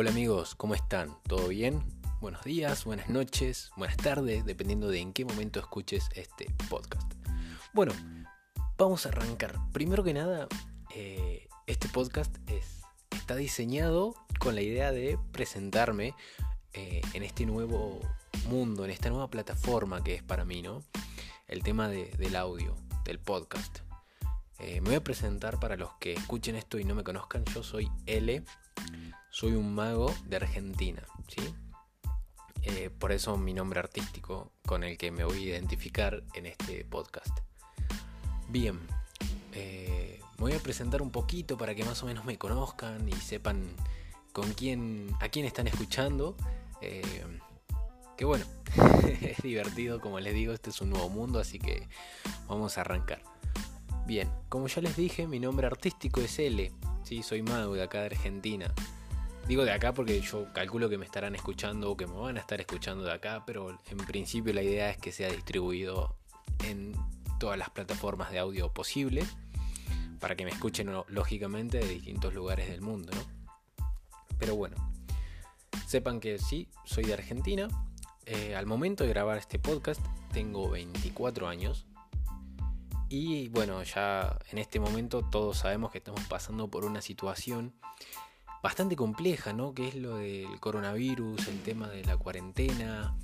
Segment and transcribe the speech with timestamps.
[0.00, 1.14] Hola amigos, ¿cómo están?
[1.28, 1.84] ¿Todo bien?
[2.22, 7.12] Buenos días, buenas noches, buenas tardes, dependiendo de en qué momento escuches este podcast.
[7.74, 7.92] Bueno,
[8.78, 9.58] vamos a arrancar.
[9.74, 10.48] Primero que nada,
[10.94, 12.80] eh, este podcast es,
[13.10, 16.14] está diseñado con la idea de presentarme
[16.72, 18.00] eh, en este nuevo
[18.48, 20.82] mundo, en esta nueva plataforma que es para mí, ¿no?
[21.46, 23.80] El tema del audio, del podcast.
[24.60, 27.44] Eh, me voy a presentar para los que escuchen esto y no me conozcan.
[27.44, 28.42] Yo soy L
[29.40, 31.54] soy un mago de Argentina, ¿sí?
[32.60, 36.84] Eh, por eso mi nombre artístico con el que me voy a identificar en este
[36.84, 37.38] podcast.
[38.50, 38.78] Bien,
[39.54, 43.14] eh, me voy a presentar un poquito para que más o menos me conozcan y
[43.14, 43.66] sepan
[44.34, 46.36] con quién, a quién están escuchando.
[46.82, 47.24] Eh,
[48.18, 48.44] que bueno,
[49.22, 51.88] es divertido, como les digo, este es un nuevo mundo, así que
[52.46, 53.22] vamos a arrancar.
[54.06, 56.70] Bien, como ya les dije, mi nombre artístico es L,
[57.04, 57.22] ¿sí?
[57.22, 58.74] soy mago de acá de Argentina.
[59.50, 62.40] Digo de acá porque yo calculo que me estarán escuchando o que me van a
[62.40, 66.14] estar escuchando de acá, pero en principio la idea es que sea distribuido
[66.68, 66.94] en
[67.40, 69.26] todas las plataformas de audio posible
[70.20, 73.86] para que me escuchen lógicamente de distintos lugares del mundo, ¿no?
[74.38, 74.76] Pero bueno,
[75.84, 77.66] sepan que sí, soy de Argentina.
[78.26, 80.00] Eh, al momento de grabar este podcast
[80.32, 81.86] tengo 24 años.
[83.08, 87.74] Y bueno, ya en este momento todos sabemos que estamos pasando por una situación
[88.62, 89.74] bastante compleja, ¿no?
[89.74, 93.16] Que es lo del coronavirus, el tema de la cuarentena.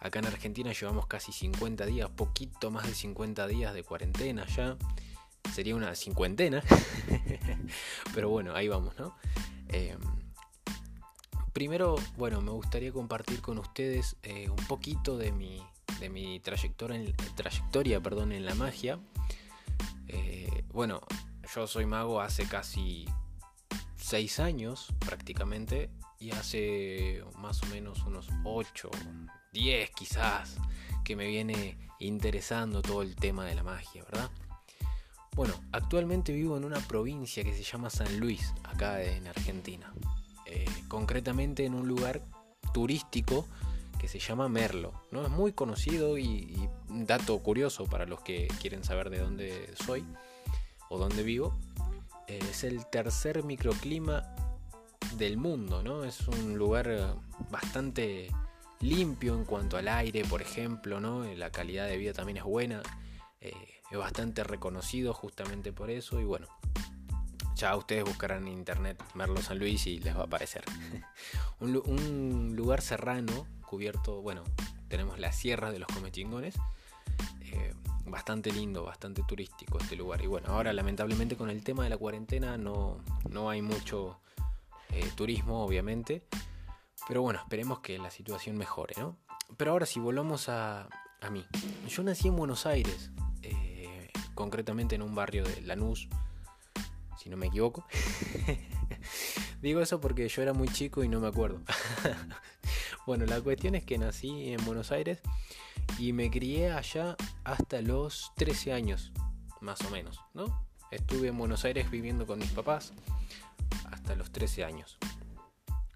[0.00, 4.76] Acá en Argentina llevamos casi 50 días, poquito más de 50 días de cuarentena ya.
[5.52, 6.62] Sería una cincuentena.
[8.14, 9.16] Pero bueno, ahí vamos, ¿no?
[9.68, 9.98] Em,
[11.52, 15.62] primero, bueno, me gustaría compartir con ustedes eh, un poquito de mi,
[16.00, 18.98] de mi trayectoria, en, trayectoria perdón, en la magia.
[20.08, 21.00] Eh, bueno,
[21.54, 23.06] yo soy mago hace casi
[24.04, 25.88] 6 años prácticamente
[26.20, 28.90] y hace más o menos unos 8,
[29.54, 30.58] 10 quizás
[31.02, 34.30] que me viene interesando todo el tema de la magia, ¿verdad?
[35.34, 39.90] Bueno, actualmente vivo en una provincia que se llama San Luis, acá en Argentina.
[40.44, 42.20] Eh, concretamente en un lugar
[42.74, 43.48] turístico
[43.98, 44.92] que se llama Merlo.
[45.12, 45.24] ¿no?
[45.24, 50.04] Es muy conocido y, y, dato curioso para los que quieren saber de dónde soy
[50.90, 51.58] o dónde vivo
[52.26, 54.34] es el tercer microclima
[55.16, 56.04] del mundo, ¿no?
[56.04, 57.04] Es un lugar eh,
[57.50, 58.28] bastante
[58.80, 61.24] limpio en cuanto al aire, por ejemplo, ¿no?
[61.34, 62.82] La calidad de vida también es buena,
[63.40, 63.52] eh,
[63.90, 66.48] es bastante reconocido justamente por eso y bueno,
[67.54, 70.64] ya ustedes buscarán en internet Merlo San Luis y les va a aparecer.
[71.60, 74.42] un, lugar serrano, cubierto, bueno,
[74.88, 76.56] tenemos las sierras de los Comechingones,
[77.40, 77.72] eh,
[78.06, 80.22] bastante lindo, bastante turístico este lugar.
[80.22, 82.98] Y bueno, ahora lamentablemente con el tema de la cuarentena no,
[83.28, 84.20] no hay mucho
[84.90, 86.24] eh, turismo, obviamente.
[87.08, 89.16] Pero bueno, esperemos que la situación mejore, ¿no?
[89.56, 90.88] Pero ahora si volvamos a,
[91.20, 91.46] a mí.
[91.88, 93.10] Yo nací en Buenos Aires,
[93.42, 96.08] eh, concretamente en un barrio de Lanús,
[97.18, 97.86] si no me equivoco.
[99.62, 101.60] Digo eso porque yo era muy chico y no me acuerdo.
[103.06, 105.20] bueno, la cuestión es que nací en Buenos Aires
[105.98, 109.12] y me crié allá hasta los 13 años,
[109.60, 110.66] más o menos, ¿no?
[110.90, 112.92] Estuve en Buenos Aires viviendo con mis papás
[113.90, 114.98] hasta los 13 años.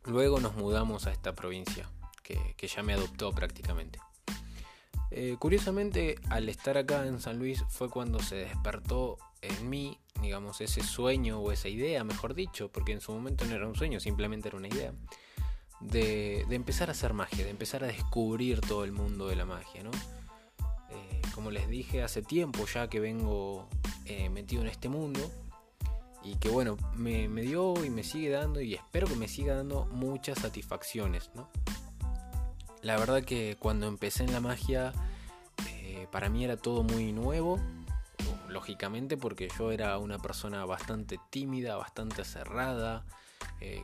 [0.04, 1.88] Luego nos mudamos a esta provincia,
[2.22, 3.98] que, ya me adoptó prácticamente.
[5.10, 10.60] Eh, curiosamente, al estar acá en San Luis fue cuando se despertó en mí, digamos,
[10.60, 14.00] ese sueño o esa idea, mejor dicho, porque en su momento no era un sueño,
[14.00, 14.92] simplemente era una idea
[15.80, 19.82] de, empezar a hacer magia, de empezar a descubrir todo el mundo de la magia,
[19.82, 19.90] ¿no?
[20.90, 23.68] Eh, como les dije hace tiempo ya que vengo
[24.04, 25.20] eh, metido en este mundo
[26.24, 29.86] y que bueno, me, dio y me sigue dando y espero que me siga dando
[29.86, 31.48] muchas satisfacciones, ¿no?
[32.82, 34.92] La verdad que cuando empecé en la magia,
[35.68, 37.58] eh, para mí era todo muy nuevo,
[38.48, 43.04] lógicamente porque yo era una persona bastante tímida, bastante cerrada,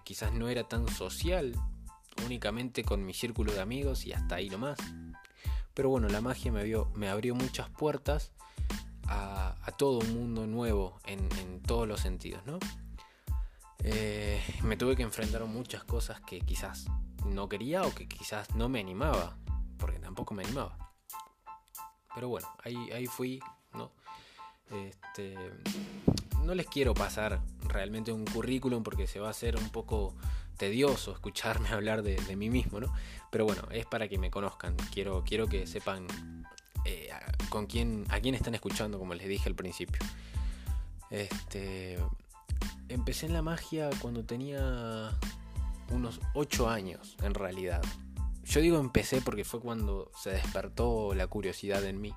[0.05, 1.55] quizás no era tan social
[2.25, 4.79] únicamente con mi círculo de amigos y hasta ahí nomás.
[5.75, 6.65] Pero bueno, la magia me,
[6.95, 8.33] me abrió muchas puertas
[9.09, 12.59] a, todo un mundo nuevo en, todos los sentidos, ¿no?
[13.83, 16.87] Eh, me tuve que enfrentar a muchas cosas que quizás
[17.27, 19.37] no quería o que quizás no me animaba,
[19.79, 20.79] porque tampoco me animaba.
[22.15, 23.41] Pero bueno, ahí, ahí fui,
[23.73, 23.91] ¿no?
[24.71, 25.35] Este,
[26.45, 30.15] no les quiero pasar realmente un currículum porque se va a hacer un poco
[30.57, 32.93] tedioso escucharme hablar de, mí mismo, ¿no?
[33.31, 34.77] Pero bueno, es para que me conozcan.
[34.93, 36.07] Quiero, quiero que sepan
[36.85, 37.11] eh,
[37.49, 40.01] con quién, a quién están escuchando, como les dije al principio.
[41.11, 41.99] Este,
[42.89, 45.13] empecé en la magia cuando tenía
[45.91, 47.83] unos 8 años en realidad.
[48.45, 52.15] Yo digo empecé porque fue cuando se despertó la curiosidad en mí.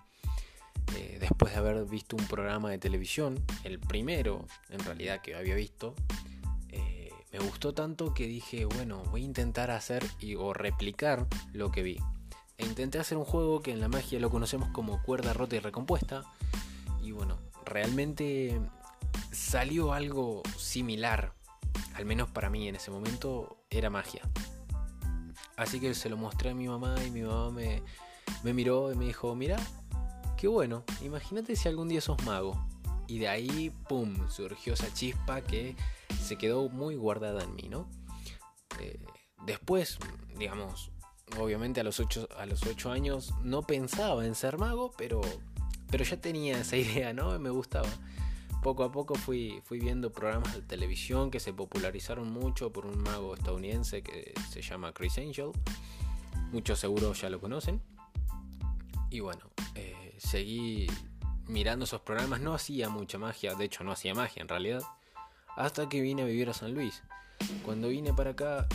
[0.96, 5.56] Eh, después de haber visto un programa de televisión, el primero en realidad que había
[5.56, 5.96] visto,
[7.38, 11.84] me gustó tanto que dije, bueno, voy a intentar hacer y, o replicar lo que
[11.84, 11.98] vi.
[12.58, 15.60] E intenté hacer un juego que en la magia lo conocemos como cuerda rota y
[15.60, 16.24] recompuesta.
[17.04, 18.60] Y bueno, realmente
[19.32, 21.34] salió algo similar.
[21.94, 24.22] Al menos para mí en ese momento era magia.
[25.56, 27.84] Así que se lo mostré a mi mamá y mi mamá me,
[28.44, 29.58] me miró y me dijo, mira,
[30.38, 32.68] qué bueno, imagínate si algún día sos mago.
[33.08, 35.76] Y de ahí, ¡pum!, surgió esa chispa que
[36.22, 37.88] se quedó muy guardada en mí, ¿no?
[38.80, 39.00] Eh,
[39.46, 39.98] después,
[40.38, 40.92] digamos,
[41.40, 45.22] obviamente a los 8 a los ocho años no pensaba en ser mago, pero,
[45.90, 47.38] pero ya tenía esa idea, ¿no?
[47.40, 47.90] Me gustaba.
[48.64, 53.02] Poco a poco fui, fui viendo programas de televisión que se popularizaron mucho por un
[53.02, 55.52] mago estadounidense que se llama Chris Angel.
[56.52, 57.82] Muchos seguro ya lo conocen.
[59.10, 60.88] Y bueno, eh, seguí
[61.48, 62.42] mirando esos programas.
[62.42, 64.82] No hacía mucha magia, de hecho no hacía magia en realidad.
[65.56, 67.04] Hasta que vine a vivir a San Luis.
[67.64, 68.68] Cuando vine para acá,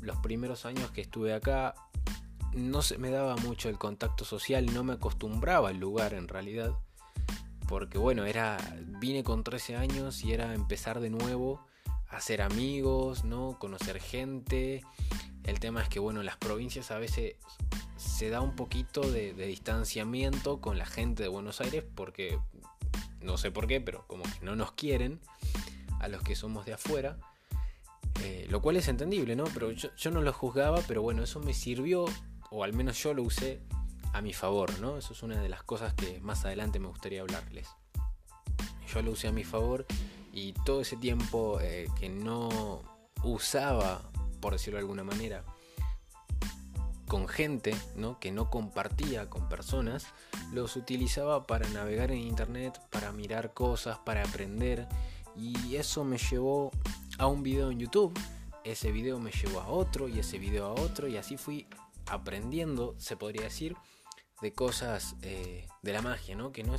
[0.00, 1.74] los primeros años que estuve acá,
[2.52, 6.72] no se me daba mucho el contacto social, no me acostumbraba al lugar en realidad.
[7.68, 8.58] Porque bueno, era
[9.00, 11.64] vine con 13 años y era empezar de nuevo,
[12.08, 13.58] hacer amigos, ¿no?
[13.58, 14.82] Conocer gente.
[15.44, 17.36] El tema es que bueno, en las provincias a veces
[17.96, 22.38] se da un poquito de, distanciamiento con la gente de Buenos Aires porque
[23.20, 25.20] no sé por qué, pero como que no nos quieren
[26.00, 27.18] a los que somos de afuera.
[28.22, 29.44] Eh, lo cual es entendible, ¿no?
[29.54, 32.04] Pero yo, no lo juzgaba, pero bueno, eso me sirvió,
[32.50, 33.60] o al menos yo lo usé
[34.12, 34.98] a mi favor, ¿no?
[34.98, 37.68] Eso es una de las cosas que más adelante me gustaría hablarles.
[38.92, 39.86] Yo lo usé a mi favor
[40.32, 42.82] y todo ese tiempo eh, que no
[43.22, 44.02] usaba,
[44.42, 45.44] por decirlo de alguna manera,
[47.06, 48.18] con gente, ¿no?
[48.18, 50.06] Que no compartía con personas,
[50.52, 54.88] los utilizaba para navegar en internet, para mirar cosas, para aprender.
[55.36, 56.70] Y eso me llevó
[57.18, 58.18] a un video en YouTube,
[58.64, 61.66] ese video me llevó a otro y ese video a otro y así fui
[62.06, 63.76] aprendiendo, se podría decir,
[64.40, 66.50] de cosas eh, de la magia, ¿no?
[66.50, 66.74] Que, no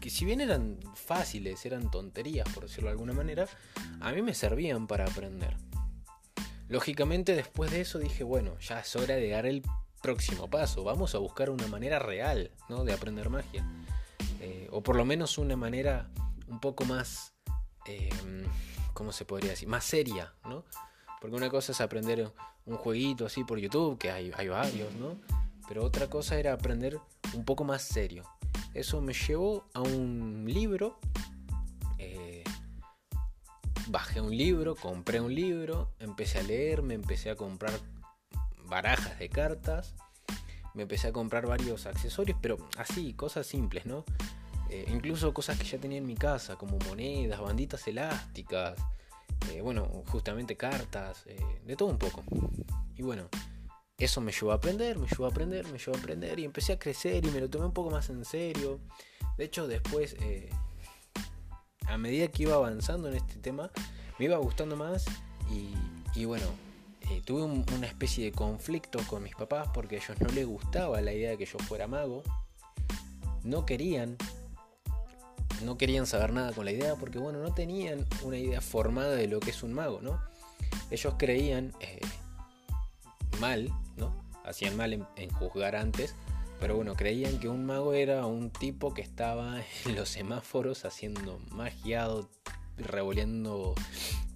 [0.00, 3.46] que si bien eran fáciles, eran tonterías, por decirlo de alguna manera,
[4.00, 5.56] a mí me servían para aprender.
[6.68, 9.62] Lógicamente después de eso dije, bueno, ya es hora de dar el
[10.02, 12.84] próximo paso, vamos a buscar una manera real, ¿no?
[12.84, 13.66] De aprender magia.
[14.40, 16.10] Eh, o por lo menos una manera
[16.46, 17.34] un poco más...
[17.86, 18.44] Em,
[18.92, 19.68] ¿cómo se podría decir?
[19.68, 20.64] Más seria, ¿no?
[21.20, 22.32] Porque una cosa es aprender
[22.66, 25.16] un jueguito así por YouTube, que hay, hay varios, ¿no?
[25.68, 26.98] Pero otra cosa era aprender
[27.32, 28.24] un poco más serio.
[28.74, 30.98] Eso me llevó a un libro.
[33.90, 37.72] Bajé un libro, compré un libro, empecé a leer, me empecé a comprar
[38.66, 39.94] barajas de cartas,
[40.74, 44.04] me empecé a comprar varios accesorios, pero así, cosas simples, ¿no?
[44.68, 48.78] Eh, incluso cosas que ya tenía en mi casa, como monedas, banditas elásticas,
[49.50, 52.22] eh, bueno, justamente cartas, eh, de todo un poco.
[52.94, 53.30] Y bueno,
[53.96, 56.74] eso me llevó a aprender, me llevó a aprender, me llevó a aprender y empecé
[56.74, 58.80] a crecer y me lo tomé un poco más en serio.
[59.38, 60.14] De hecho, después,
[61.88, 63.70] a medida que iba avanzando en este tema,
[64.18, 65.06] me iba gustando más
[66.14, 66.46] y, bueno,
[67.24, 71.12] tuve una especie de conflicto con mis papás porque a ellos no les gustaba la
[71.12, 72.22] idea de que yo fuera mago.
[73.44, 74.16] No querían
[75.62, 79.26] no querían saber nada con la idea porque, bueno, no tenían una idea formada de
[79.26, 80.20] lo que es un mago, ¿no?
[80.90, 82.00] Ellos creían eh,
[83.40, 84.14] mal, ¿no?
[84.44, 86.14] Hacían mal en, juzgar antes,
[86.60, 91.38] pero bueno, creían que un mago era un tipo que estaba en los semáforos haciendo
[91.50, 92.28] magiado,
[92.76, 93.74] revolviendo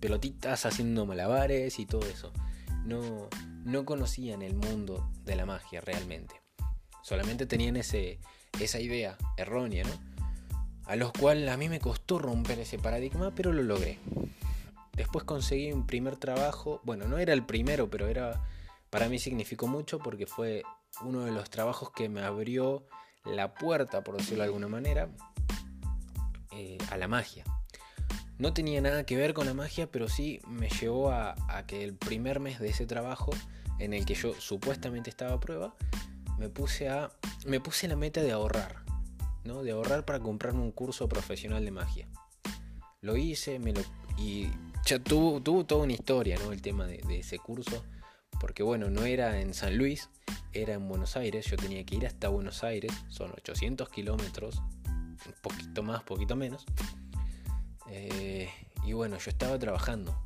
[0.00, 2.32] pelotitas, haciendo malabares y todo eso.
[2.84, 3.28] No,
[3.64, 6.34] no conocían el mundo de la magia realmente.
[7.02, 8.18] Solamente tenían ese,
[8.60, 10.12] esa idea errónea, ¿no?
[10.86, 13.98] a los cuales a mí me costó romper ese paradigma, pero lo logré.
[14.92, 18.42] Después conseguí un primer trabajo, bueno, no era el primero, pero era
[18.90, 20.64] para mí significó mucho porque fue
[21.00, 22.86] uno de los trabajos que me abrió
[23.24, 25.08] la puerta, por decirlo de alguna manera,
[26.50, 27.44] eh, a la magia.
[28.38, 31.34] No tenía nada que ver con la magia, pero sí me llevó a,
[31.66, 33.30] que el primer mes de ese trabajo,
[33.78, 35.74] en el que yo supuestamente estaba a prueba,
[36.38, 37.10] me puse a
[37.46, 38.82] me puse la meta de ahorrar
[39.44, 42.08] de ahorrar para comprarme un curso profesional de magia.
[43.00, 43.80] Lo hice me lo,
[44.16, 44.48] y
[44.86, 46.52] ya tuvo, tuvo toda una historia ¿no?
[46.52, 47.84] el tema de, ese curso,
[48.40, 50.08] porque bueno, no era en San Luis,
[50.52, 55.34] era en Buenos Aires, yo tenía que ir hasta Buenos Aires, son 800 kilómetros, un
[55.42, 56.66] poquito más, poquito menos.
[57.88, 58.50] Eh,
[58.84, 60.16] y bueno, yo estaba trabajando,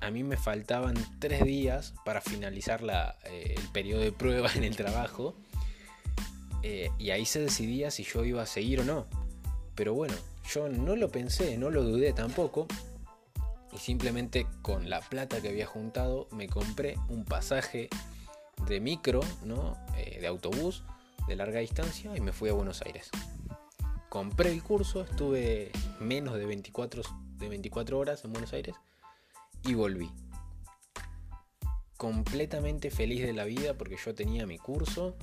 [0.00, 2.82] a mí me faltaban tres días para finalizar
[3.24, 5.34] eh, el periodo de prueba en el trabajo.
[6.62, 9.06] Eh, y ahí se decidía si yo iba a seguir o no.
[9.74, 10.14] Pero bueno,
[10.52, 12.66] yo no lo pensé, no lo dudé tampoco.
[13.76, 17.90] Y simplemente con la plata que había juntado me compré un pasaje
[18.66, 19.76] de micro, ¿no?
[19.98, 20.82] Eh, de autobús
[21.28, 23.10] de larga distancia y me fui a Buenos Aires.
[24.08, 27.02] Compré el curso, estuve menos de 24,
[27.36, 28.74] de 24 horas en Buenos Aires
[29.64, 30.10] y volví.
[31.98, 35.16] Completamente feliz de la vida porque yo tenía mi curso,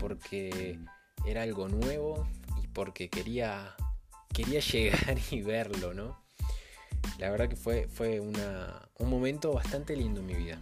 [0.00, 0.80] porque
[1.26, 2.26] era algo nuevo
[2.60, 3.76] y porque quería,
[4.32, 6.19] quería llegar y verlo, ¿no?
[7.18, 10.58] La verdad que fue, fue un momento bastante lindo en mi vida.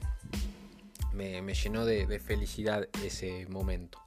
[1.12, 3.98] Me, llenó de felicidad ese momento.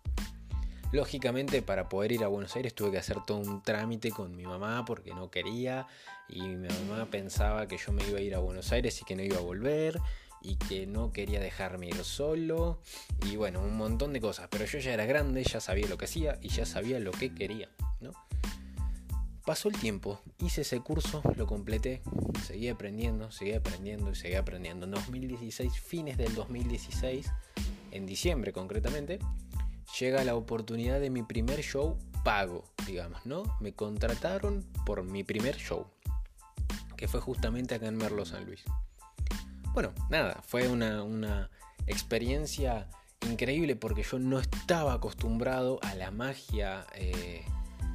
[0.92, 4.44] Lógicamente para poder ir a Buenos Aires tuve que hacer todo un trámite con mi
[4.44, 5.88] mamá porque no quería
[6.28, 9.16] y mi mamá pensaba que yo me iba a ir a Buenos Aires y que
[9.16, 10.02] no iba a volver
[10.42, 12.82] y que no quería dejarme ir solo
[13.26, 16.06] y bueno, un montón de cosas, pero yo ya era grande, ya sabía lo que
[16.06, 17.70] hacía y ya sabía lo que quería,
[18.02, 18.12] ¿no?
[19.52, 22.02] Pasó el tiempo, hice ese curso, lo completé,
[22.42, 24.86] seguí aprendiendo, seguí aprendiendo y seguí aprendiendo.
[24.86, 27.30] En 2016, fines del 2016,
[27.92, 29.20] en diciembre concretamente,
[30.00, 33.44] llega la oportunidad de mi primer show pago, digamos, ¿no?
[33.60, 35.86] Me contrataron por mi primer show,
[36.96, 38.64] que fue justamente acá en Merlo San Luis.
[39.74, 41.50] Bueno, nada, fue una,
[41.88, 42.88] experiencia
[43.30, 47.44] increíble porque yo no estaba acostumbrado a la magia, eh,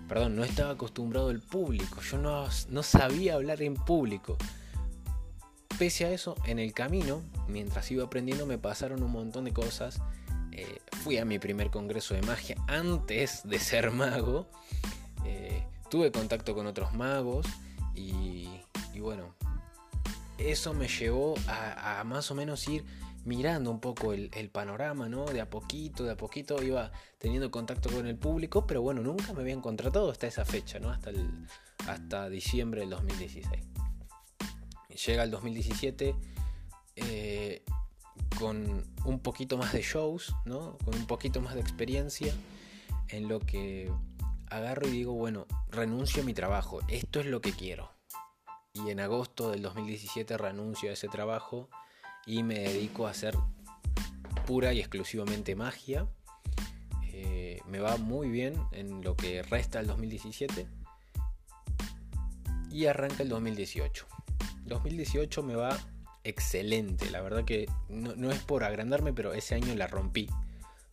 [0.08, 4.36] perdón, no estaba acostumbrado al público, yo no, no sabía hablar en público.
[5.78, 10.00] Pese a eso, en el camino, mientras iba aprendiendo, me pasaron un montón de cosas
[10.58, 14.48] eh, fui a mi primer congreso de magia antes de ser mago.
[15.26, 17.46] Eh, tuve contacto con otros magos
[17.94, 18.48] y,
[18.98, 19.34] bueno,
[20.38, 22.86] eso me llevó a, más o menos ir
[23.26, 25.24] mirando un poco el, panorama, ¿no?
[25.26, 29.32] De a poquito, de a poquito iba teniendo contacto con el público, pero bueno, nunca
[29.32, 30.90] me habían contratado hasta esa fecha, ¿no?
[30.90, 31.28] Hasta, el,
[31.88, 33.64] hasta diciembre del 2016.
[35.06, 36.14] Llega el 2017,
[36.94, 37.64] eh,
[38.38, 40.78] con un poquito más de shows, ¿no?
[40.84, 42.32] con un poquito más de experiencia,
[43.08, 43.92] en lo que
[44.48, 47.90] agarro y digo, bueno, renuncio a mi trabajo, esto es lo que quiero.
[48.72, 51.68] Y en agosto del 2017 renuncio a ese trabajo
[52.26, 53.36] y me dedico a hacer
[54.46, 56.06] pura y exclusivamente magia.
[57.04, 60.66] Eh, me va muy bien en lo que resta el 2017
[62.70, 64.06] y arranca el 2018.
[64.64, 65.78] 2018 me va
[66.24, 67.10] excelente.
[67.10, 70.28] La verdad que no, es por agrandarme, pero ese año la rompí.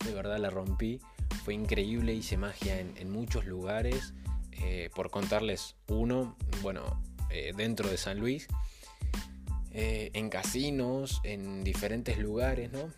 [0.04, 1.00] De verdad la rompí.
[1.44, 4.14] Fue increíble, hice magia en, muchos lugares.
[4.52, 8.46] Eh, por contarles uno, bueno, eh, dentro de San Luis,
[9.74, 12.90] eh, en casinos, en diferentes lugares, ¿no?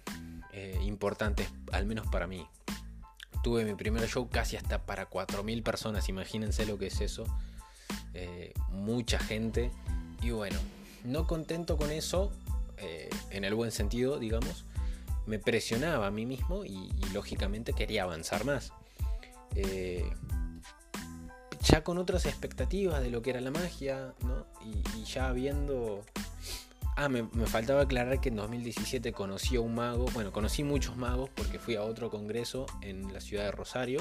[0.83, 2.47] importantes, al menos para mí.
[3.43, 7.25] Tuve mi primer show casi hasta para 4.000 personas, imagínense lo que es eso.
[8.71, 9.71] mucha gente.
[10.23, 10.59] Y bueno,
[11.05, 12.33] no contento con eso,
[12.79, 14.65] eh, en el buen sentido, digamos,
[15.25, 18.73] me presionaba a mí mismo y, lógicamente quería avanzar más.
[19.55, 20.11] Eh,
[21.63, 24.47] ya con otras expectativas de lo que era la magia, ¿no?
[24.65, 26.05] Y, ya viendo...
[26.99, 31.29] Ah, me, faltaba aclarar que en 2017 conocí a un mago, bueno, conocí muchos magos
[31.29, 34.01] porque fui a otro congreso en la ciudad de Rosario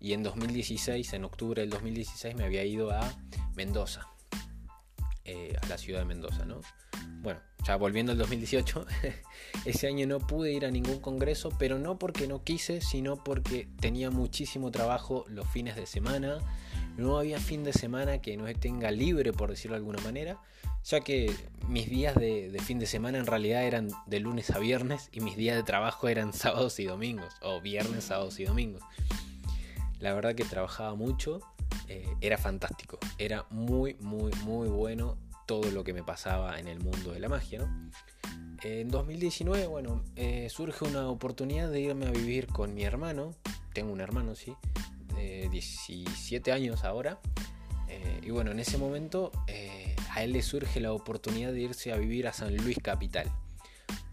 [0.00, 3.00] y en 2016, en octubre del 2016, me había ido a
[3.56, 4.08] Mendoza,
[5.26, 6.62] eh, a la ciudad de Mendoza, ¿no?
[7.20, 8.86] Bueno, ya volviendo al 2018,
[9.66, 13.68] ese año no pude ir a ningún congreso, pero no porque no quise, sino porque
[13.80, 16.38] tenía muchísimo trabajo los fines de semana.
[16.98, 20.40] No había fin de semana que no tenga libre, por decirlo de alguna manera,
[20.84, 21.32] ya que
[21.68, 25.36] mis días de, fin de semana en realidad eran de lunes a viernes y mis
[25.36, 28.82] días de trabajo eran sábados y domingos, o viernes, sábados y domingos.
[30.00, 31.40] La verdad que trabajaba mucho
[31.86, 32.98] eh, era fantástico.
[33.16, 37.28] Era muy, muy, muy bueno todo lo que me pasaba en el mundo de la
[37.28, 37.66] magia,
[38.64, 43.36] En 2019, bueno, eh, surge una oportunidad de irme a vivir con mi hermano.
[43.72, 44.56] Tengo un hermano, sí,
[45.18, 47.20] de 17 años ahora.
[47.88, 49.32] Eh, y bueno, en ese momento
[50.10, 53.30] a él le surge la oportunidad de irse a vivir a San Luis Capital.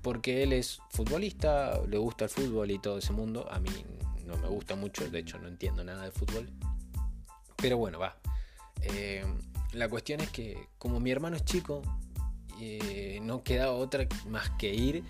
[0.02, 3.48] Porque él es futbolista, le gusta el fútbol y todo ese mundo.
[3.52, 3.70] A mí
[4.26, 6.50] no me gusta mucho, de hecho no entiendo nada de fútbol.
[7.56, 8.18] Pero bueno, va.
[8.82, 9.26] Eh,
[9.74, 11.82] la cuestión es que como mi hermano es chico,
[12.60, 15.04] eh, no queda otra más que ir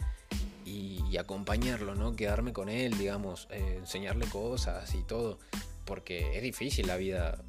[0.66, 2.14] y, acompañarlo, ¿no?
[2.14, 5.40] Quedarme con él, digamos, eh, enseñarle cosas y todo.
[5.86, 7.44] Porque es difícil la vida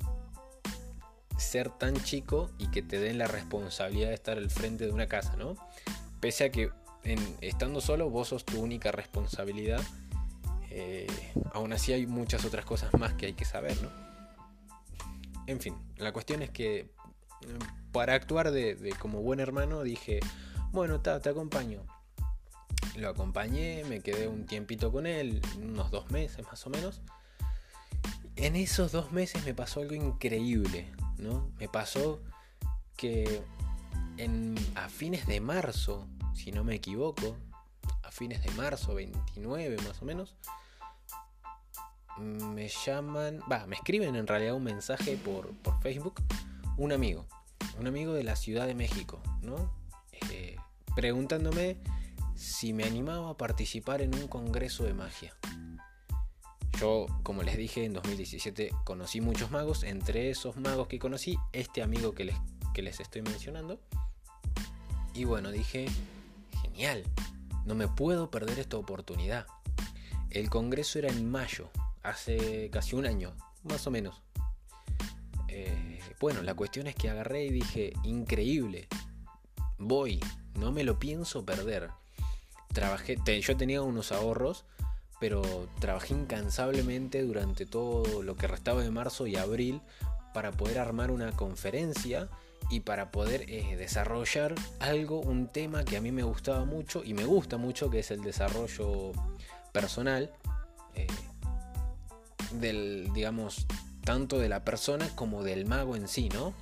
[1.38, 5.06] ser tan chico y que te den la responsabilidad de estar al frente de una
[5.06, 5.56] casa, ¿no?
[6.20, 6.70] Pese a que
[7.40, 9.80] estando solo vos sos tu única responsabilidad,
[10.70, 11.06] eh,
[11.52, 13.90] aún así hay muchas otras cosas más que hay que saber, ¿no?
[15.46, 16.90] En fin, la cuestión es que
[17.92, 20.20] para actuar de, como buen hermano dije,
[20.72, 21.82] bueno, te acompaño.
[22.96, 27.02] Lo acompañé, me quedé un tiempito con él, unos dos meses más o menos.
[28.36, 31.50] En esos dos meses me pasó algo increíble, ¿no?
[31.58, 32.20] Me pasó
[32.96, 33.42] que
[34.18, 37.36] en, a fines de marzo, si no me equivoco,
[38.02, 40.36] a fines de marzo, 29 más o menos,
[42.18, 46.22] me llaman, va, me escriben en realidad un mensaje por, por Facebook,
[46.76, 47.26] un amigo,
[47.78, 49.72] un amigo de la Ciudad de México, ¿no?
[50.30, 50.56] Eh,
[50.94, 51.78] preguntándome
[52.34, 55.34] si me animaba a participar en un congreso de magia.
[56.78, 61.82] Yo, como les dije, en 2017 conocí muchos magos, entre esos magos que conocí, este
[61.82, 62.36] amigo que les,
[62.74, 63.80] que les estoy mencionando.
[65.14, 65.86] Y bueno, dije,
[66.60, 67.04] genial,
[67.64, 69.46] no me puedo perder esta oportunidad.
[70.28, 71.70] El congreso era en mayo,
[72.02, 74.22] hace casi un año, más o menos.
[75.48, 78.88] Eh, bueno, la cuestión es que agarré y dije, increíble,
[79.78, 80.20] voy,
[80.54, 81.90] no me lo pienso perder.
[82.74, 84.66] Trabajé, yo tenía unos ahorros,
[85.20, 85.42] pero
[85.80, 89.80] trabajé incansablemente durante todo lo que restaba de marzo y abril
[90.34, 92.28] para poder armar una conferencia
[92.68, 97.14] y para poder eh, desarrollar algo, un tema que a mí me gustaba mucho y
[97.14, 99.12] me gusta mucho, que es el desarrollo
[99.72, 100.32] personal.
[100.94, 101.06] Eh,
[102.52, 103.66] del, digamos,
[104.04, 106.54] tanto de la persona como del mago en sí, ¿no?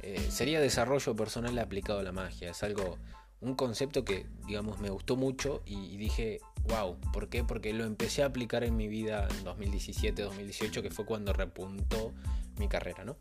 [0.00, 2.50] Eh, sería desarrollo personal aplicado a la magia.
[2.50, 2.98] Es algo,
[3.40, 7.44] un concepto que, digamos, me gustó mucho y, dije, wow, ¿por qué?
[7.44, 12.12] Porque lo empecé a aplicar en mi vida en 2017, 2018, que fue cuando repuntó
[12.58, 13.16] mi carrera, ¿no?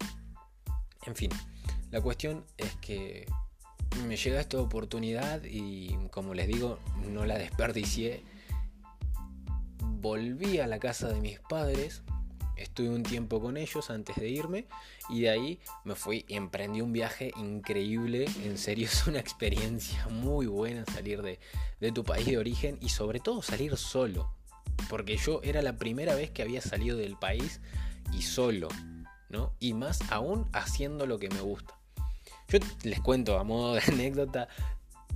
[1.06, 1.32] En fin,
[1.90, 3.26] la cuestión es que
[4.08, 8.24] me llega esta oportunidad y, como les digo, no la desperdicié
[10.02, 12.02] volví a la casa de mis padres,
[12.64, 14.68] estuve un tiempo con ellos antes de irme
[15.10, 20.08] y de ahí me fui y emprendí un viaje increíble, en serio es una experiencia
[20.08, 24.34] muy buena salir de, tu país de origen y sobre todo salir solo,
[24.90, 27.60] porque yo era la primera vez que había salido del país
[28.14, 28.68] y solo,
[29.30, 29.54] ¿no?
[29.60, 31.74] Y más aún haciendo lo que me gusta.
[32.48, 34.48] Yo les cuento a modo de anécdota,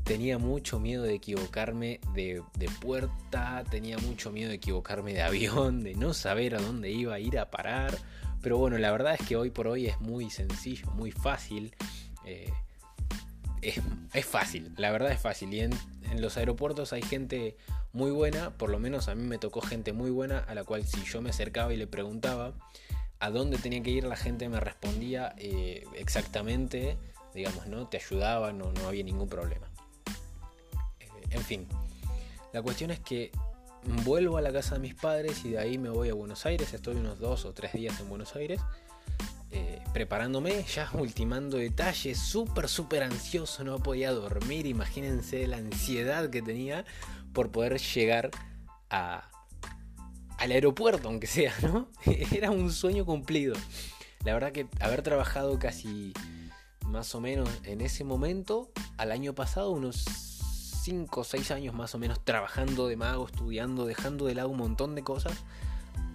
[0.05, 2.43] tenía mucho miedo de equivocarme de,
[2.79, 7.19] puerta, tenía mucho miedo de equivocarme de avión, de no saber a dónde iba a
[7.19, 7.97] ir a parar.
[8.41, 11.75] Pero bueno, la verdad es que hoy por hoy es muy sencillo, muy fácil.
[12.23, 12.53] Eh,
[13.63, 15.51] es, fácil, la verdad es fácil.
[15.51, 15.71] Y en,
[16.17, 17.57] los aeropuertos hay gente
[17.91, 20.85] muy buena, por lo menos a mí me tocó gente muy buena, a la cual
[20.85, 22.53] si yo me acercaba y le preguntaba
[23.19, 26.99] a dónde tenía que ir, la gente me respondía eh, exactamente,
[27.33, 27.87] digamos, ¿no?
[27.87, 29.67] Te ayudaba, no había ningún problema.
[31.36, 31.67] En fin,
[32.54, 33.32] la cuestión es que
[34.06, 36.74] vuelvo a la casa de mis padres y de ahí me voy a Buenos Aires.
[36.74, 38.62] Estoy unos dos o tres días en Buenos Aires.
[39.52, 46.41] Eh, preparándome, ya ultimando detalles, súper, súper ansioso, no podía dormir, imagínense la ansiedad que
[46.41, 46.86] tenía
[47.34, 48.32] por poder llegar
[48.89, 49.30] a,
[50.38, 51.89] al aeropuerto, aunque sea, ¿no?
[52.32, 53.56] Era un sueño cumplido.
[54.24, 56.13] La verdad que haber trabajado casi
[56.86, 60.06] más o menos en ese momento, al año pasado, unos
[60.86, 64.58] 5 o 6 años más o menos trabajando de mago, estudiando, dejando de lado un
[64.58, 65.43] montón de cosas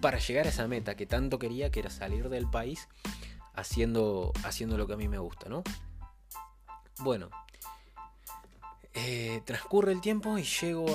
[0.00, 2.86] para llegar a esa meta que tanto quería, que era salir del país
[3.52, 5.64] haciendo, haciendo lo que a mí me gusta, ¿no?
[7.00, 7.30] Bueno,
[8.94, 10.86] eh, transcurre el tiempo y llego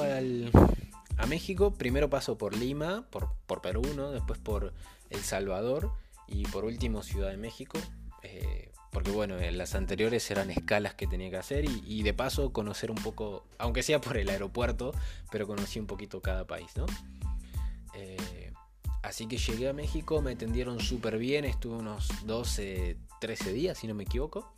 [1.18, 1.74] a México.
[1.74, 4.12] Primero paso por Lima, por, Perú, ¿no?
[4.12, 4.74] Después por
[5.10, 5.92] El Salvador
[6.30, 7.78] y por último Ciudad de México.
[8.24, 8.55] Eh,
[8.96, 12.96] porque bueno, las anteriores eran escalas que tenía que hacer y, de paso conocer un
[12.96, 14.94] poco, aunque sea por el aeropuerto,
[15.30, 16.86] pero conocí un poquito cada país, ¿no?
[17.94, 18.54] Eh,
[19.04, 23.88] así que llegué a México, me atendieron súper bien, estuve unos 12, 13 días, si
[23.88, 24.54] no me equivoco.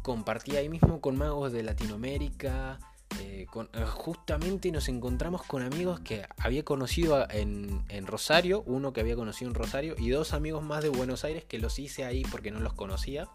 [0.00, 2.78] Compartí ahí mismo con magos de Latinoamérica,
[3.20, 9.16] eh, eh, justamente nos encontramos con amigos que había conocido en, Rosario, uno que había
[9.16, 12.50] conocido en Rosario y dos amigos más de Buenos Aires que los hice ahí porque
[12.50, 13.28] no los conocía.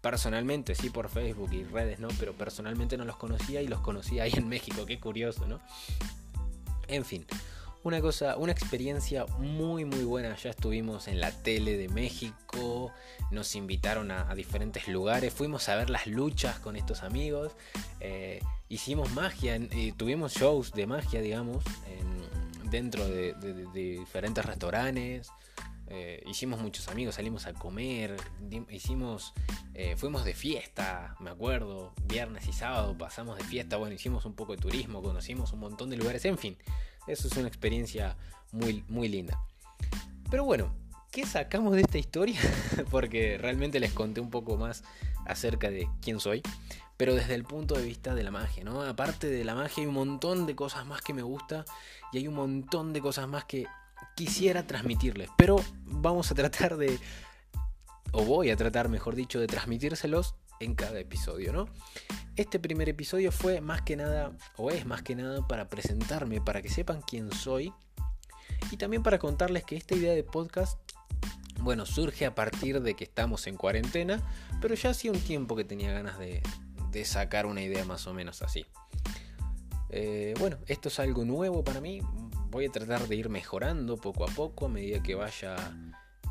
[0.00, 2.08] Personalmente, sí, por Facebook y redes, ¿no?
[2.20, 5.60] Pero personalmente no los conocía y los conocí ahí en México, qué curioso, ¿no?
[6.86, 7.26] En fin,
[7.84, 10.36] una cosa, una experiencia muy muy buena.
[10.36, 12.92] Ya estuvimos en la tele de México,
[13.30, 17.52] nos invitaron a, diferentes lugares, fuimos a ver las luchas con estos amigos.
[18.00, 21.64] Eh, hicimos magia, eh, tuvimos shows de magia, digamos,
[22.70, 23.34] dentro de,
[23.72, 25.30] diferentes restaurantes.
[25.90, 28.14] Eh, hicimos muchos amigos, salimos a comer,
[28.68, 29.32] hicimos,
[29.96, 34.54] fuimos de fiesta, me acuerdo, viernes y sábado pasamos de fiesta, bueno, hicimos un poco
[34.54, 36.58] de turismo, conocimos un montón de lugares, en fin,
[37.08, 38.16] eso es una experiencia
[38.52, 39.40] muy, muy linda.
[40.30, 40.74] Pero bueno,
[41.10, 42.38] ¿qué sacamos de esta historia?
[42.90, 44.84] Porque realmente les conté un poco más
[45.26, 46.42] acerca de quién soy,
[46.96, 48.82] pero desde el punto de vista de la magia, ¿no?
[48.82, 51.64] Aparte de la magia hay un montón de cosas más que me gusta
[52.12, 53.66] y hay un montón de cosas más que
[54.14, 56.98] quisiera transmitirles, pero vamos a tratar de,
[58.12, 61.68] o voy a tratar, mejor dicho, de transmitírselos en cada episodio, ¿no?
[62.38, 66.62] Este primer episodio fue más que nada, o es más que nada, para presentarme, para
[66.62, 67.72] que sepan quién soy
[68.70, 70.78] y también para contarles que esta idea de podcast,
[71.62, 74.22] bueno, surge a partir de que estamos en cuarentena,
[74.60, 76.40] pero ya hacía un tiempo que tenía ganas de,
[77.04, 78.64] sacar una idea más o menos así.
[79.90, 82.02] Eh, bueno, esto es algo nuevo para mí,
[82.50, 85.56] voy a tratar de ir mejorando poco a poco a medida que vaya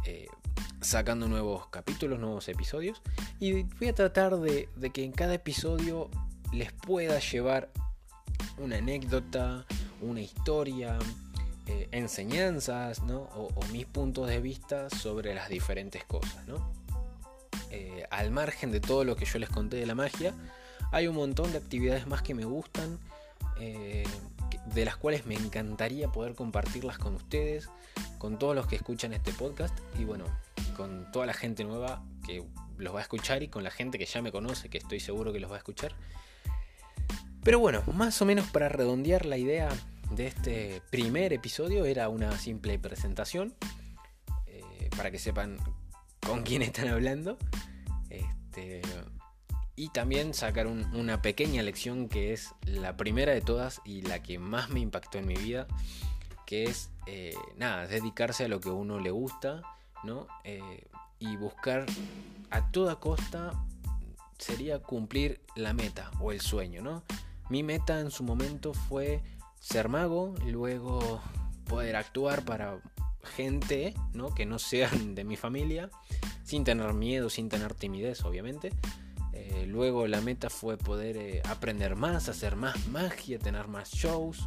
[0.05, 0.27] eh,
[0.81, 3.01] sacando nuevos capítulos, nuevos episodios.
[3.39, 6.09] Y voy a tratar de, que en cada episodio
[6.53, 7.69] les pueda llevar
[8.57, 9.65] una anécdota,
[10.01, 10.97] una historia,
[11.65, 16.45] eh, enseñanzas, O, mis puntos de vista sobre las diferentes cosas,
[17.69, 20.33] eh, al margen de todo lo que yo les conté de la magia,
[20.91, 22.97] hay un montón de actividades más que me gustan
[24.73, 27.69] de las cuales me encantaría poder compartirlas con ustedes,
[28.17, 30.25] con todos los que escuchan este podcast y bueno,
[30.75, 32.43] con toda la gente nueva que
[32.77, 35.33] los va a escuchar y con la gente que ya me conoce, que estoy seguro
[35.33, 35.93] que los va a escuchar.
[37.43, 39.69] Pero bueno, más o menos para redondear la idea
[40.11, 43.55] de este primer episodio era una simple presentación,
[44.47, 45.57] eh, para que sepan
[46.25, 47.37] con quién están hablando.
[48.09, 48.81] Este,
[49.77, 54.39] y también sacar una pequeña lección que es la primera de todas y la que
[54.39, 55.67] más me impactó en mi vida,
[56.47, 59.61] que es, eh, nada, dedicarse a lo que uno le gusta,
[60.03, 60.27] ¿no?
[60.43, 60.87] Eh,
[61.19, 61.85] y buscar
[62.49, 63.53] a toda costa
[64.39, 67.03] sería cumplir la meta o el sueño, ¿no?
[67.51, 69.21] Mi meta en su momento fue
[69.59, 71.21] ser mago, luego
[71.65, 72.81] poder actuar para
[73.21, 74.33] gente, ¿no?
[74.33, 75.91] Que no sean de mi familia,
[76.43, 78.73] sin tener miedo, sin tener timidez, obviamente.
[79.49, 84.45] Eh, luego la meta fue poder eh, aprender más, hacer más magia, tener más shows.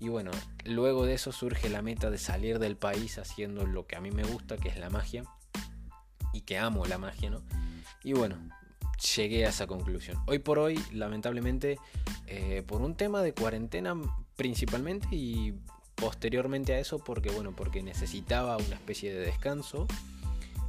[0.00, 0.32] Y bueno,
[0.66, 4.10] luego de eso surge la meta de salir del país haciendo lo que a mí
[4.10, 5.24] me gusta, que es la magia.
[6.34, 7.42] Y que amo la magia, ¿no?
[8.02, 8.36] Y bueno,
[9.16, 10.18] llegué a esa conclusión.
[10.26, 11.78] Hoy por hoy, lamentablemente,
[12.26, 13.94] eh, por un tema de cuarentena
[14.36, 15.54] principalmente y
[15.94, 19.86] posteriormente a eso, porque bueno, porque necesitaba una especie de descanso.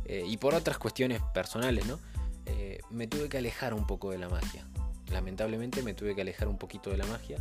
[0.08, 2.00] y por otras cuestiones personales, ¿no?
[2.46, 4.68] Eh, me tuve que alejar un poco de la magia.
[5.12, 7.38] Lamentablemente me tuve que alejar un poquito de la magia.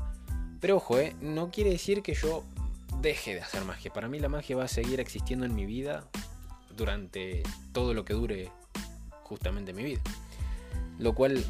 [0.60, 2.44] Pero ojo, eh, no quiere decir que yo
[3.00, 3.92] deje de hacer magia.
[3.92, 6.08] Para mí la magia va a seguir existiendo en mi vida
[6.76, 8.50] durante todo lo que dure
[9.22, 10.00] justamente mi vida.
[10.98, 11.44] Lo cual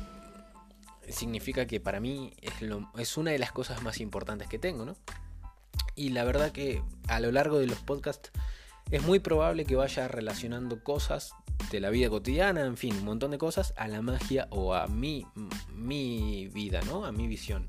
[1.08, 2.54] significa que para mí es,
[2.98, 4.96] es una de las cosas más importantes que tengo, ¿no?
[5.94, 8.32] Y la verdad que a lo largo de los podcasts
[8.90, 11.32] es muy probable que vaya relacionando cosas
[11.70, 14.86] de la vida cotidiana, en fin, un montón de cosas, a la magia o a
[14.86, 15.26] mi,
[15.74, 17.04] mi vida, ¿no?
[17.04, 17.68] A mi visión.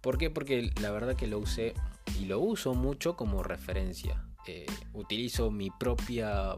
[0.00, 0.30] ¿Por qué?
[0.30, 1.74] Porque la verdad que lo usé
[2.20, 4.24] y lo uso mucho como referencia.
[4.46, 6.56] Eh, utilizo mi propia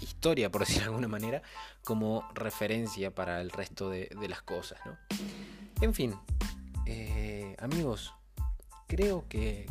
[0.00, 1.42] historia, por decir de alguna manera,
[1.84, 4.96] como referencia para el resto de, las cosas, ¿no?
[5.80, 6.14] En fin,
[6.86, 8.12] eh, amigos,
[8.86, 9.66] creo que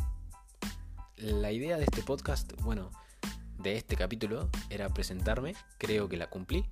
[1.20, 2.90] la idea de este podcast, bueno,
[3.58, 6.64] de este capítulo era presentarme, creo que la cumplí.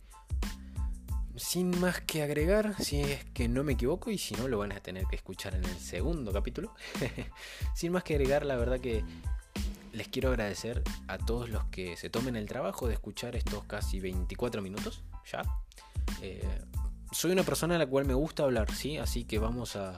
[1.37, 4.73] Sin más que agregar, si es que no me equivoco y si no lo van
[4.73, 6.75] a tener que escuchar en el segundo capítulo.
[7.75, 9.05] Sin más que agregar, la verdad que
[9.93, 14.01] les quiero agradecer a todos los que se tomen el trabajo de escuchar estos casi
[14.01, 15.43] 24 minutos ya.
[16.23, 16.65] Eh,
[17.13, 18.97] soy una persona a la cual me gusta hablar, ¿sí?
[18.97, 19.95] Así que vamos a...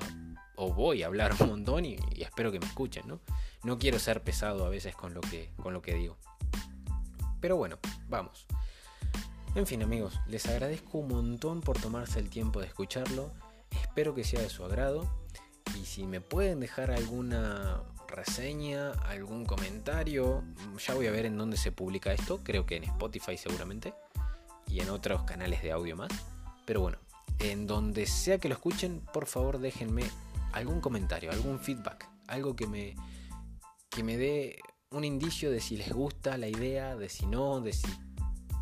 [0.59, 3.21] o voy a hablar un montón y, espero que me escuchen, ¿no?
[3.63, 6.17] No quiero ser pesado a veces con lo que, con lo que digo.
[7.41, 8.47] Pero bueno, vamos.
[9.55, 13.33] En fin amigos, les agradezco un montón por tomarse el tiempo de escucharlo.
[13.71, 15.09] Espero que sea de su agrado.
[15.81, 20.43] Y si me pueden dejar alguna reseña, algún comentario,
[20.85, 22.41] ya voy a ver en dónde se publica esto.
[22.43, 23.95] Creo que en Spotify seguramente.
[24.67, 26.11] Y en otros canales de audio más.
[26.67, 26.99] Pero bueno,
[27.39, 30.05] en donde sea que lo escuchen, por favor déjenme
[30.53, 32.09] algún comentario, algún feedback.
[32.27, 32.95] Algo que me,
[33.91, 34.59] que me dé
[34.91, 37.89] un indicio de si les gusta la idea, de si no, de si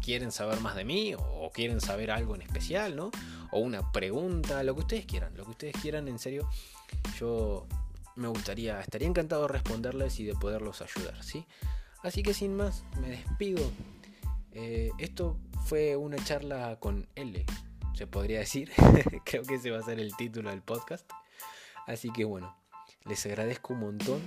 [0.02, 3.10] quieren saber más de mí o quieren saber algo en especial, ¿no?
[3.50, 6.48] O una pregunta, lo que ustedes quieran, lo que ustedes quieran, en serio,
[7.18, 7.66] yo
[8.16, 11.46] me gustaría, estaría encantado de responderles y de poderlos ayudar, ¿sí?
[12.02, 13.70] Así que sin más, me despido.
[14.52, 17.44] Eh, esto fue una charla con L,
[17.94, 18.72] se podría decir.
[19.24, 21.10] Creo que ese va a ser el título del podcast.
[21.86, 22.56] Así que bueno,
[23.04, 24.20] les agradezco un montón.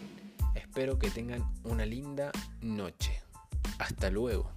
[0.55, 3.21] Espero que tengan una linda noche.
[3.77, 4.51] Hasta luego.